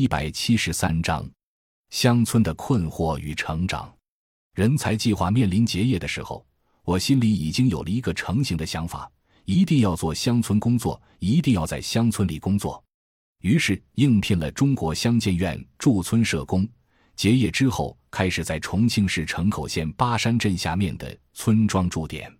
[0.00, 1.28] 一百七十三章：
[1.90, 3.92] 乡村的困惑与成长。
[4.54, 6.46] 人才计划面临结业的时候，
[6.84, 9.10] 我心里已经有了一个成型的想法：
[9.44, 12.80] 一定要做乡村工作，一定要在乡村里工作。
[13.40, 16.64] 于是应聘了中国乡建院驻村社工。
[17.16, 22.32] 结业之后，开始在重庆市城口县巴山镇下面的村庄驻点。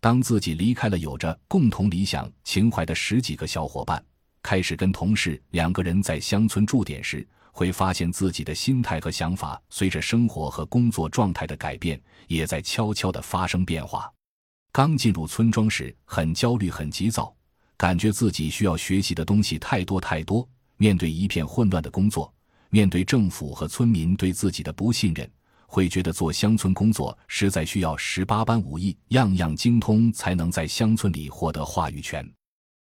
[0.00, 4.00] 当自己离开了有着共同理想情怀的十几个小伙伴。
[4.42, 14.12] 开始跟同事两个人在乡村驻点时，会发现自己的心态和想法随着生活和工作状态的改变，也在悄悄地发生变化。
[14.72, 17.34] 刚进入村庄时，很焦虑、很急躁，
[17.76, 20.48] 感觉自己需要学习的东西太多太多。
[20.78, 22.32] 面对一片混乱的工作，
[22.70, 25.30] 面对政府和村民对自己的不信任，
[25.66, 32.26] 会觉得做乡村工作实在需要十八般武艺，样样精通，才能在乡村里获得话语权。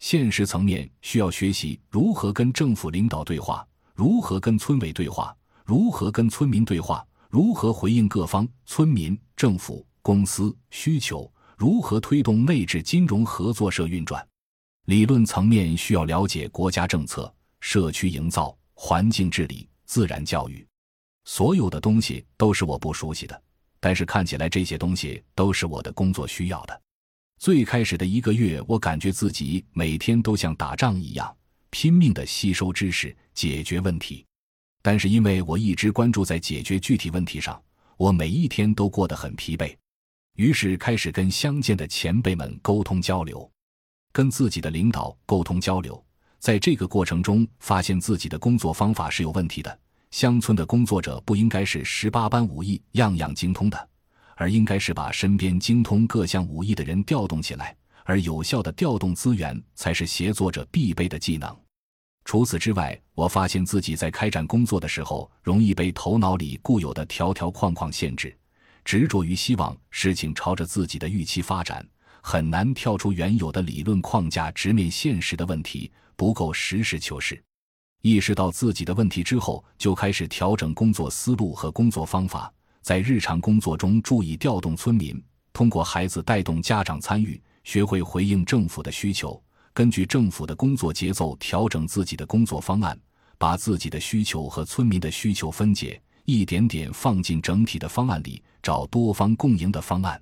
[0.00, 14.26] 现实层面需要学习如何跟政府领导对话，如何跟村委对话，如何跟村民对话，如何回应各方村民、政府、公司需求，如何推动内置金融合作社运转。
[14.86, 20.66] 理论层面需要了解国家政策、社区营造、环境治理、自然教育，
[21.24, 23.42] 所有的东西都是我不熟悉的，
[23.78, 26.80] 但是看起来这些东西都是我的工作需要的。
[27.40, 31.34] 最开始的一个月，我感觉自己每天都像打仗一样，
[31.70, 34.26] 拼命的吸收知识、解决问题。
[34.82, 37.58] 但是因为我一直关注在解决具体问题上，
[37.96, 39.74] 我每一天都过得很疲惫。
[40.36, 43.50] 于是开始跟乡间的前辈们沟通交流，
[44.12, 46.04] 跟自己的领导沟通交流。
[46.40, 49.80] 在这个过程中，发现自己的工作方法是有问题的。
[50.10, 53.89] 乡村的工作者不应该是十八般武艺样样精通的。
[54.40, 61.54] 而应该是把身边精通各项武艺的人调动起来，而有效的调动资源才是协作者必备的技能。
[62.24, 68.34] 除此之外，我发现自己在开展工作的时候，容易被头脑里固有的条条框框限制，
[68.82, 71.86] 执着于希望事情朝着自己的预期发展，
[72.22, 77.38] 很难跳出原有的理论框架，直面现实的问题，不够实事求是。
[78.00, 82.50] 意识到自己的问题之后，就开始调整工作思路和工作方法。
[82.82, 89.40] 在日常工作中，注意调动村民，通过孩子带动家长参与，学会回应政府的需求，
[89.72, 92.98] 根据政府的工作节奏调整自己的工作方案，
[93.38, 100.20] 把自己的需求和村民的需求分解，一点点放进整体的方案里，找多方共赢的方案。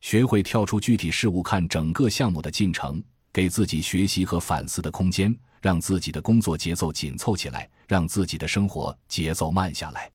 [0.00, 10.08] 学会跳出具体事务看整个项目的进程，给自己学习和反思的空间，让自己的工作节奏紧凑起来，让自己的生活节奏慢下来。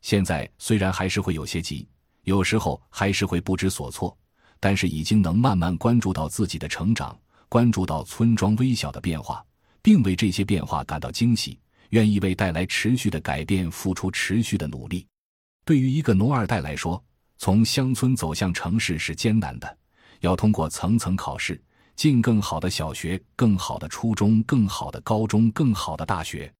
[0.00, 1.86] 现在虽然还是会有些急，
[2.24, 4.16] 有时候还是会不知所措，
[4.58, 7.18] 但是已经能慢慢关注到自己的成长，
[7.48, 9.44] 关注到村庄微小的变化，
[9.82, 11.58] 并为这些变化感到惊喜，
[11.90, 15.06] 愿意为带来持续的改变付出持续的努力。
[15.64, 17.02] 对于一个农二代来说，
[17.38, 19.78] 从乡村走向城市是艰难的，
[20.20, 21.62] 要通过层层考试，
[21.94, 26.52] 进更好的小学、更好的初中、更好的高中、更好的大学。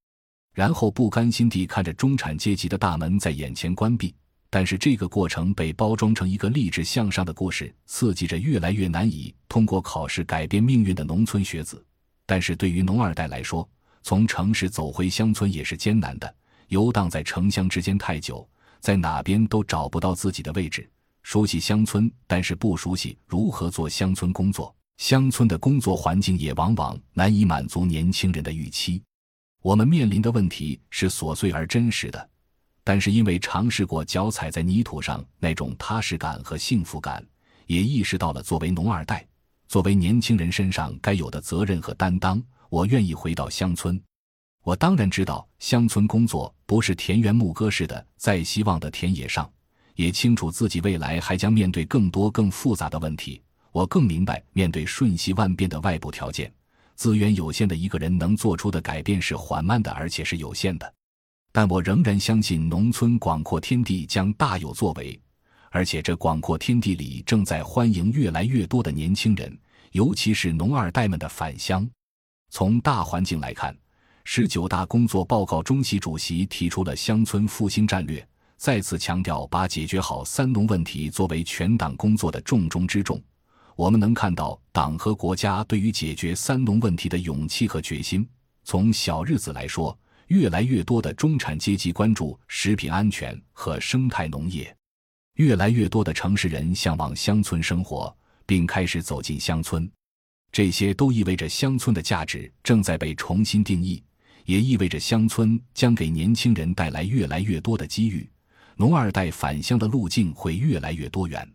[0.53, 4.15] 然后不甘心地看着中产阶级的大门在眼前关闭，
[4.49, 11.84] 但是这个过程被包装成一个励志向上的故事，刺激着越来越难以通过考试改变命运的农村学子。
[12.27, 13.69] 但是对于农二代来说，
[14.03, 16.34] 从城市走回乡村也是艰难的，
[16.69, 18.49] 游荡在城乡之间太久，
[18.81, 20.89] 在哪边都找不到自己的位置。
[21.22, 29.03] 熟悉乡村，但是不熟悉如何做乡村工作，乡村的工作环境也往往难以满足年轻人的预期。
[29.62, 32.31] 我们面临的问题是琐碎而真实的，
[32.82, 37.22] 但是因为尝试过脚踩在泥土上那种踏实感和幸福感，
[37.66, 39.26] 也意识到了作为农二代、
[39.69, 42.43] 作为年轻人身上该有的责任和担当。
[42.71, 44.00] 我愿意回到乡村。
[44.62, 49.50] 我当然知道乡村工作不是田园牧歌似的在希望的田野上，
[49.94, 53.42] 也清楚自己未来还将面对更多更复杂的问题。
[53.72, 56.50] 我更明白面对瞬息万变的外部条件。
[57.00, 60.94] 资源有限的一个人能做出的改变是缓慢的，而且是有限的。
[61.50, 65.19] 但我仍然相信，农村广阔天地将大有作为，
[65.71, 69.59] 而且这广阔天地里正在欢迎越来越多的年轻人，
[69.92, 71.89] 尤其是农二代们的返乡。
[72.51, 73.74] 从大环境来看，
[74.24, 78.22] 十九大工作报告中，习主席提出了乡村复兴战略，
[78.59, 83.19] 再次强调把解决好“三农”问题作为全党工作的重中之重。
[83.77, 88.28] 我们能看到党和国家对于解决“三农”问题的勇气和决心。
[88.65, 94.75] 从小日子来说，越来越多的中产阶级关注食品安全和生态农业，
[95.37, 98.15] 越来越多的城市人向往乡村生活，
[98.47, 99.91] 并开始走进乡村。
[100.53, 104.03] 这些都意味着乡村的价值正在被重新定义，
[104.45, 108.28] 也意味着乡村将给年轻人带来越来越多的机遇，
[108.77, 111.49] 农二代返乡的路径会越来越多元。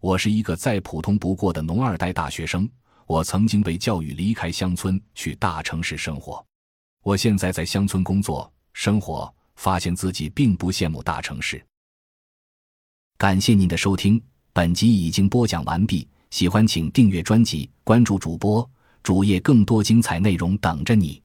[0.00, 2.68] 我是一个再普通不过的农二代大学生，
[3.04, 6.44] 我曾经被教育离开乡村去大城市生活。
[7.02, 11.60] 我现在在乡村工作生活，发现自己并不羡慕大城市。
[13.16, 14.22] 感谢您的收听，
[14.52, 16.06] 本集已经播讲完毕。
[16.30, 18.68] 喜欢请订阅专辑，关注主播
[19.02, 21.20] 主页，更多精彩内容等着你。